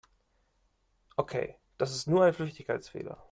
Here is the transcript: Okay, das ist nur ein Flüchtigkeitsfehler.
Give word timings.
Okay, 1.17 1.55
das 1.77 1.93
ist 1.95 2.07
nur 2.07 2.23
ein 2.25 2.33
Flüchtigkeitsfehler. 2.33 3.19